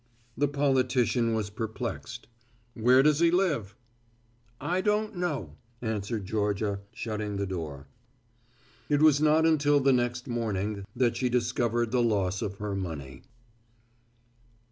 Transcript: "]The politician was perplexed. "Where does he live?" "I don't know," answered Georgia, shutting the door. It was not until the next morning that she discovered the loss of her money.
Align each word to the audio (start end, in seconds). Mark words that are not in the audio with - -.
"]The 0.35 0.47
politician 0.47 1.35
was 1.35 1.51
perplexed. 1.51 2.25
"Where 2.73 3.03
does 3.03 3.19
he 3.19 3.29
live?" 3.29 3.75
"I 4.59 4.81
don't 4.81 5.15
know," 5.15 5.57
answered 5.79 6.25
Georgia, 6.25 6.79
shutting 6.91 7.35
the 7.35 7.45
door. 7.45 7.85
It 8.89 9.03
was 9.03 9.21
not 9.21 9.45
until 9.45 9.79
the 9.79 9.93
next 9.93 10.27
morning 10.27 10.85
that 10.95 11.17
she 11.17 11.29
discovered 11.29 11.91
the 11.91 12.01
loss 12.01 12.41
of 12.41 12.55
her 12.55 12.75
money. 12.75 13.21